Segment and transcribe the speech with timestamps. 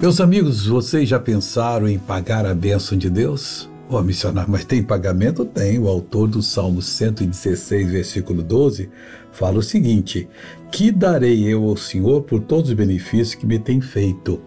[0.00, 3.68] Meus amigos, vocês já pensaram em pagar a bênção de Deus?
[3.86, 5.44] Ó, oh, missionário, mas tem pagamento?
[5.44, 5.78] Tem.
[5.78, 8.88] O autor do Salmo 116, versículo 12,
[9.30, 10.26] fala o seguinte:
[10.72, 14.40] Que darei eu ao Senhor por todos os benefícios que me tem feito?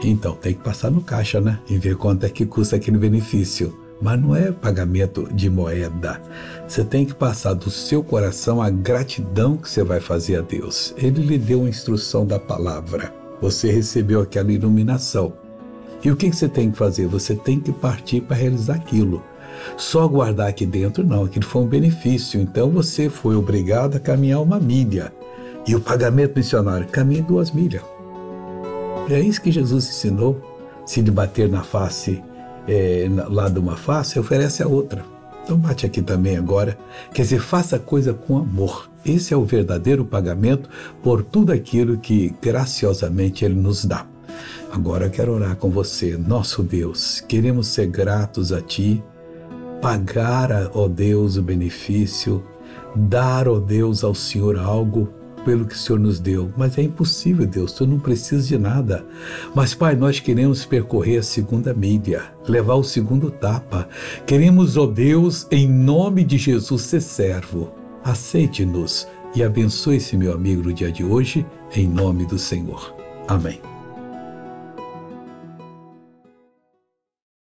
[0.00, 1.58] Então, tem que passar no caixa, né?
[1.68, 3.76] E ver quanto é que custa aquele benefício.
[4.00, 6.22] Mas não é pagamento de moeda.
[6.68, 10.94] Você tem que passar do seu coração a gratidão que você vai fazer a Deus.
[10.96, 13.23] Ele lhe deu uma instrução da palavra.
[13.40, 15.32] Você recebeu aquela iluminação.
[16.02, 17.06] E o que você tem que fazer?
[17.06, 19.22] Você tem que partir para realizar aquilo.
[19.76, 21.24] Só guardar aqui dentro, não.
[21.24, 22.40] Aquilo foi um benefício.
[22.40, 25.12] Então você foi obrigado a caminhar uma milha.
[25.66, 27.82] E o pagamento missionário caminha duas milhas.
[29.08, 30.40] É isso que Jesus ensinou.
[30.84, 32.22] Se lhe bater na face,
[32.68, 35.13] é, lá de uma face, oferece a outra.
[35.44, 36.76] Então bate aqui também agora.
[37.12, 38.90] Quer dizer, faça a coisa com amor.
[39.04, 40.70] Esse é o verdadeiro pagamento
[41.02, 44.06] por tudo aquilo que graciosamente Ele nos dá.
[44.72, 47.20] Agora eu quero orar com você, nosso Deus.
[47.20, 49.04] Queremos ser gratos a Ti,
[49.80, 52.42] pagar, ó Deus, o benefício,
[52.96, 55.12] dar, ó Deus, ao Senhor algo
[55.44, 56.52] pelo que o Senhor nos deu.
[56.56, 59.04] Mas é impossível, Deus, tu não precisas de nada.
[59.54, 63.88] Mas, Pai, nós queremos percorrer a segunda milha, levar o segundo tapa.
[64.26, 67.72] Queremos, ó Deus, em nome de Jesus, ser servo.
[68.02, 71.44] Aceite-nos e abençoe esse meu amigo no dia de hoje,
[71.74, 72.94] em nome do Senhor.
[73.26, 73.73] Amém.